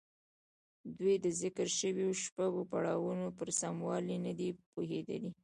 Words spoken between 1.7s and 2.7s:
شويو شپږو